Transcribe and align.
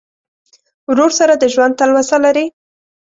ورور 0.89 1.11
سره 1.19 1.33
د 1.37 1.43
ژوند 1.53 1.77
تلوسه 1.79 2.17
لرې. 2.25 2.45